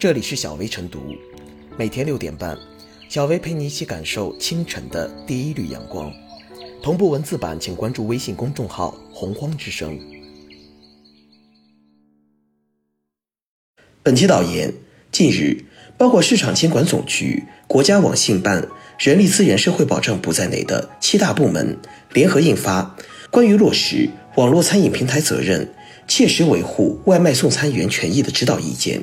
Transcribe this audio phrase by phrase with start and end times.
[0.00, 1.14] 这里是小薇晨读，
[1.76, 2.56] 每天六点半，
[3.10, 6.10] 小薇陪你一起感受清晨的第一缕阳光。
[6.82, 10.00] 同步文字版，请关注微信公众号“洪荒之声”。
[14.02, 14.72] 本期导言：
[15.12, 15.66] 近日，
[15.98, 18.66] 包括市场监管总局、国家网信办、
[18.98, 21.76] 人力资源社会保障部在内的七大部门
[22.14, 22.96] 联合印发
[23.30, 25.74] 《关于落实网络餐饮平台责任、
[26.08, 29.00] 切实维护外卖送餐员权益的指导意见》。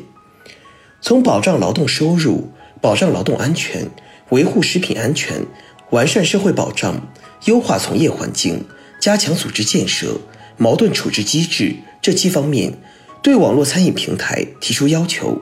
[1.00, 3.90] 从保障劳动收入、保障劳动安全、
[4.30, 5.46] 维护食品安全、
[5.92, 7.08] 完善社会保障、
[7.46, 8.66] 优化从业环境、
[9.00, 10.20] 加强组织建设、
[10.58, 12.74] 矛盾处置机制这七方面，
[13.22, 15.42] 对网络餐饮平台提出要求，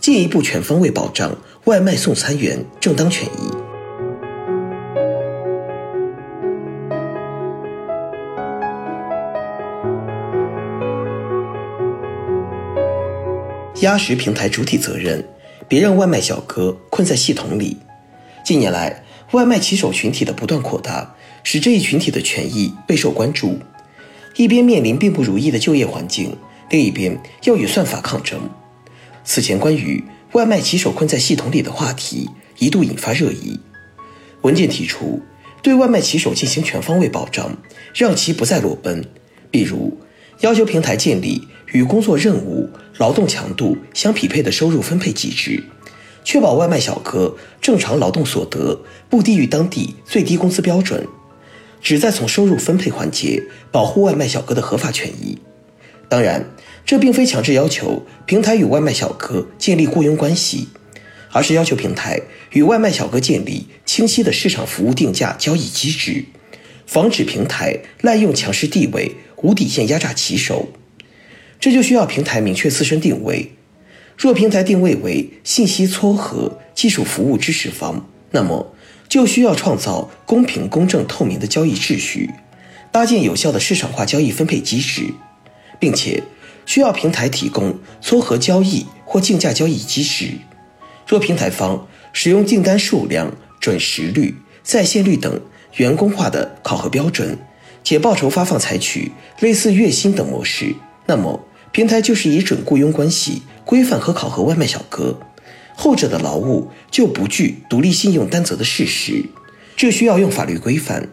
[0.00, 3.63] 进一步全方位保障外卖送餐员正当权益。
[13.84, 15.22] 压实平台主体责任，
[15.68, 17.76] 别让外卖小哥困在系统里。
[18.42, 23.58] 近年来，外卖骑手群体的不断扩大，使这一群体的权益备受关注。
[24.36, 26.34] 一边面临并不如意的就业环境，
[26.70, 28.40] 另一边要与算法抗争。
[29.22, 33.60] 此前关于外卖骑手困在系统里的话题一度引发热议。
[34.40, 35.20] 文件提出，
[35.60, 37.54] 对外卖骑手进行全方位保障，
[37.94, 39.04] 让其不再裸奔，
[39.50, 39.98] 比如
[40.40, 42.70] 要求平台建立与工作任务。
[42.98, 45.64] 劳动强度相匹配的收入分配机制，
[46.22, 51.04] 确保外卖小哥正常劳动所得不低于当地最低工资标准，
[51.82, 55.38] 旨在从收入分配环节保护外卖小哥的合法权益。
[56.08, 56.48] 当然，
[56.86, 60.68] 这并非强制要求平台与外卖小哥建立雇佣关系，
[61.32, 62.20] 而是要求平台
[62.52, 66.26] 与外卖小哥建立清晰的市场服务定价交易机制，
[66.86, 70.68] 防止平台滥用强势地位、无底线压榨骑手。
[71.64, 73.52] 这就需要平台明确自身定位。
[74.18, 78.74] 若平台定位为信息撮合、技术服务支持方，那么
[79.08, 82.28] 就需要创造公平、公正、透明的交易秩序，
[82.92, 85.14] 搭建有效的市场化交易分配机制，
[85.80, 86.22] 并且
[86.66, 90.32] 需要平台提供撮合交易或竞价交易机制。
[91.08, 95.40] 若平台方使用订单数量、准时率、在线率等
[95.76, 97.38] 员工化的考核标准，
[97.82, 100.74] 且报酬发放采取类似月薪等模式，
[101.06, 101.42] 那么。
[101.74, 105.18] 平台就是以准雇佣关系规范和考核外卖小哥，
[105.74, 109.24] 后者的劳务就不具独立信用担责的事实，
[109.76, 111.08] 这需要用法律规范。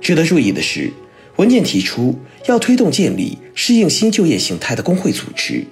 [0.00, 0.90] 值得注意的是，
[1.36, 5.66] 文件提出要推动建立适应新就业形态的工会组织，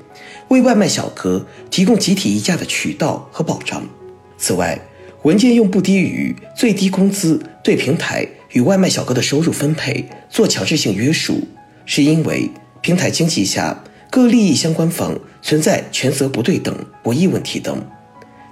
[0.48, 3.82] 为外卖小哥提供集体议价的渠道和保障。
[4.37, 4.78] 此外，
[5.22, 11.48] 文件用不低于最低工资对平台与外卖小哥的收入分配做强制性约束，
[11.87, 12.50] 是因为
[12.82, 13.82] 平台经济下。
[14.10, 17.81] 各利益相关方存在权责不对等、博弈问题等。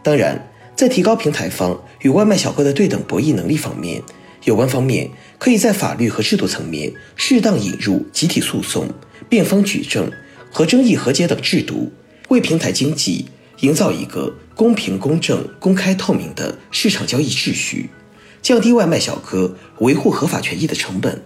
[0.04, 4.00] 当然，在提高平台方与外卖小哥的对等博弈能力方面，
[4.44, 8.88] 有关方面可以在法律和制度层面适当引入集体诉讼、
[9.28, 10.10] 辩方举证
[10.52, 11.92] 和争议和解等制度，
[12.28, 13.26] 为平台经济
[13.60, 17.90] 营造一个公平、公正、公开、透明的市场交易秩序，
[18.40, 21.20] 降低外卖小哥维护合法权益的成本。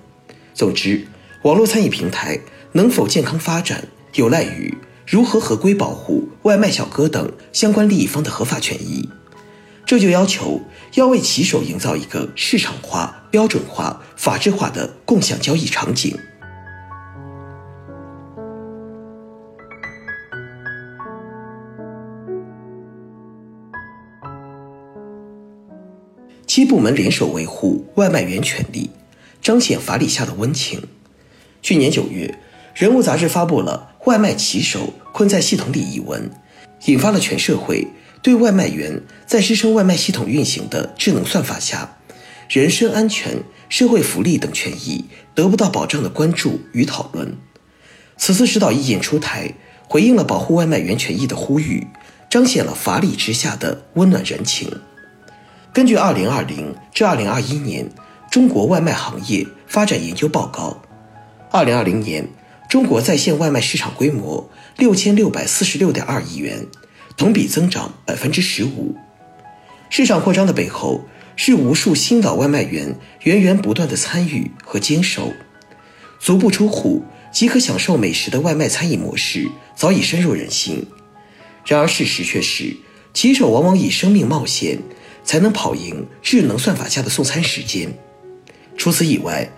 [0.54, 1.06] 总之，
[1.42, 2.40] 网络餐饮平台
[2.72, 3.88] 能否健康发展？
[4.14, 9.08] 有赖于如何合规保护外卖小哥等相关利益方的合法权益，
[9.86, 10.60] 这就要求
[10.94, 16.14] 要为骑手营造一个市场化、标准化、法治化的共享交易场景。
[26.46, 28.90] 七部门联手维护外卖员权利，
[29.40, 30.82] 彰显法理下的温情。
[31.62, 32.38] 去年九月。
[32.74, 36.28] 人物杂志发布了《外卖骑手困在系统里》一文，
[36.86, 37.86] 引发了全社会
[38.20, 41.98] 对外卖员在支撑外卖系统运行的智能算法下，
[42.48, 45.04] 人身安全、社会福利等权益
[45.36, 47.36] 得不到保障的关注与讨论。
[48.16, 49.54] 此次指导意见出台，
[49.86, 51.86] 回应了保护外卖员权益的呼吁，
[52.28, 54.68] 彰显了法理之下的温暖人情。
[55.72, 57.88] 根据2020至2021年
[58.32, 60.82] 中国外卖行业发展研究报告
[61.52, 62.28] ，2020年。
[62.72, 64.48] 中国在线外卖市场规模
[64.78, 66.66] 六千六百四十六点二亿元，
[67.18, 68.96] 同比增长百分之十五。
[69.90, 71.04] 市场扩张的背后，
[71.36, 75.34] 是无数新老外卖员源源不断的参与和坚守。
[76.18, 80.86] 足不出户即可享受美食的外卖餐饮模式早已深入人心。
[81.66, 82.74] 然而事实却是，
[83.12, 84.78] 骑手往往以生命冒险，
[85.22, 87.92] 才能跑赢智能算法下的送餐时间。
[88.78, 89.50] 除此以外，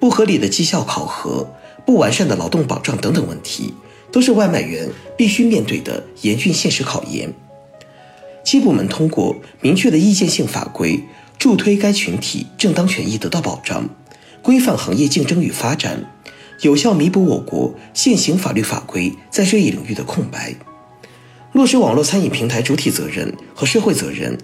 [0.00, 1.54] 不合理的绩效考核。
[1.86, 3.74] 不完善的劳动保障等等问题，
[4.10, 7.32] 都是外卖员必须面对的严峻现实考验。
[8.44, 11.00] 七部门通过明确的意见性法规，
[11.38, 13.88] 助推该群体正当权益得到保障，
[14.42, 16.04] 规范行业竞争与发展，
[16.60, 20.54] 有效弥补我国现行法律法规在这一领域的空白，
[21.52, 24.38] 落实网络餐饮平台主体责任和社会责任，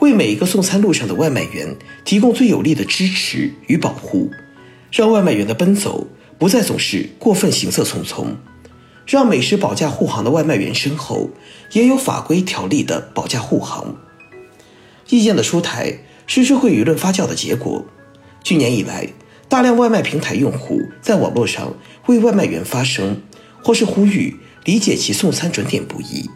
[0.00, 4.30] 为每一个送餐路上的外卖员提供最有力的支持与保护，
[4.90, 6.06] 让外卖员的奔走
[6.38, 8.36] 不再总是过分行色匆匆。
[9.06, 11.28] 让美食保驾护航的外卖员身后
[11.72, 13.96] 也有法规条例的保驾护航。
[15.10, 17.84] 意见的出台是社会舆论发酵的结果。
[18.42, 19.08] 去年以来，
[19.46, 21.74] 大量外卖平台用户在网络上
[22.06, 23.20] 为外卖员发声，
[23.62, 26.30] 或是呼吁理解其送餐准点不易，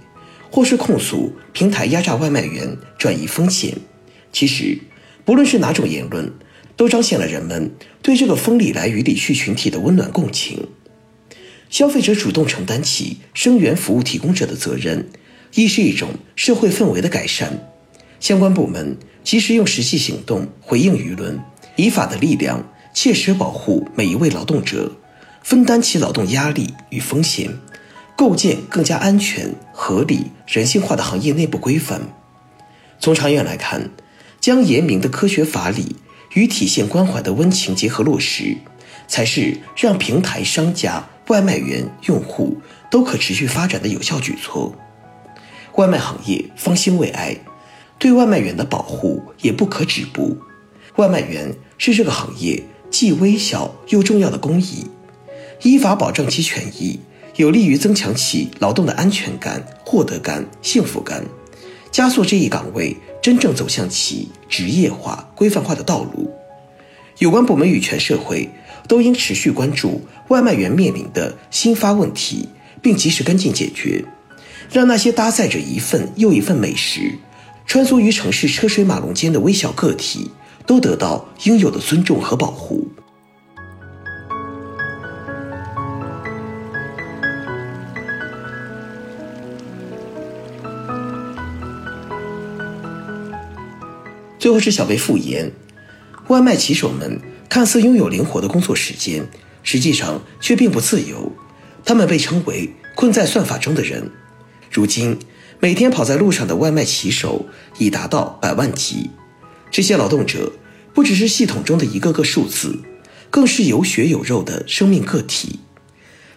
[0.50, 3.78] 或是控诉平台压榨外卖员、转移风险。
[4.30, 4.78] 其实，
[5.24, 6.30] 不论是哪种言论，
[6.78, 10.68] 都彰显了人们对这个风里来雨里去群体的温暖共情。
[11.68, 15.08] 消费者主动承担起生源服务提供者的责任，
[15.54, 17.68] 亦是一种社会氛围的改善。
[18.20, 21.38] 相关部门及时用实际行动回应舆论，
[21.74, 22.64] 以法的力量
[22.94, 24.92] 切实保护每一位劳动者，
[25.42, 27.50] 分担其劳动压力与风险，
[28.16, 32.00] 构建更加安全、合理、人性化的行业内部规范。
[33.00, 33.90] 从长远来看，
[34.40, 35.96] 将严明的科学法理
[36.34, 38.56] 与体现关怀的温情结合落实，
[39.06, 41.08] 才是让平台商家。
[41.28, 42.56] 外卖员、用户
[42.90, 44.74] 都可持续发展的有效举措。
[45.74, 47.36] 外卖行业方兴未艾，
[47.98, 50.38] 对外卖员的保护也不可止步。
[50.96, 54.86] 外卖员是这个行业既微小又重要的公益，
[55.64, 56.98] 依法保障其权益，
[57.36, 61.26] 有利于增强其劳动的安全感、获得感、幸福感，
[61.92, 66.30] 加速这一岗位真正走向其职业化、规范化的道路。
[67.18, 68.48] 有关部门与全社会。
[68.86, 72.48] 都应持续关注外卖员面临的新发问题，
[72.80, 74.02] 并及时跟进解决，
[74.72, 77.18] 让那些搭载着一份又一份美食，
[77.66, 80.30] 穿梭于城市车水马龙间的微小个体，
[80.64, 82.88] 都得到应有的尊重和保护。
[94.38, 95.52] 最后是小贝复言，
[96.28, 97.20] 外卖骑手们。
[97.50, 99.26] 看似拥有灵活的工作时间，
[99.62, 101.32] 实际上却并不自由。
[101.82, 104.10] 他们被称为困在算法中的人。
[104.70, 105.18] 如今，
[105.58, 107.46] 每天跑在路上的外卖骑手
[107.78, 109.08] 已达到百万级。
[109.70, 110.52] 这些劳动者
[110.92, 112.78] 不只是系统中的一个个数字，
[113.30, 115.60] 更是有血有肉的生命个体。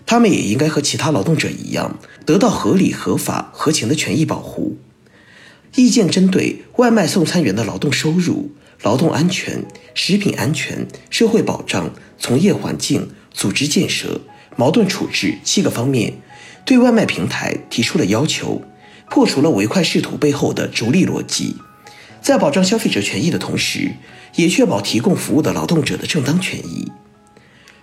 [0.06, 4.78] 他们也应该和其他劳动者一样，得到合理、合法、合情的权益保护。
[5.76, 8.52] 意见针对外卖送餐员的劳动收入。
[8.84, 9.64] 劳动安全、
[9.94, 14.22] 食品安全、社会保障、从业环境、组织建设、
[14.56, 16.16] 矛盾处置七个方面，
[16.66, 18.64] 对外卖平台提出了要求，
[19.08, 21.58] 破除了唯快视图背后的逐利逻辑，
[22.24, 23.92] 在保障消费者权益的同时，
[24.34, 26.92] 也确保提供服务的劳动者的正当权益。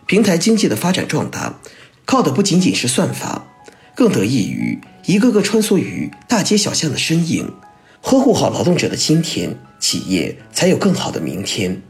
[0.07, 1.61] 平台经济的发展壮大，
[2.05, 3.47] 靠的不仅仅是算法，
[3.95, 7.53] 更得益于一个个穿梭于大街小巷的身影。
[8.01, 11.83] 呵护好劳动者的今天，企业才有更好的明天。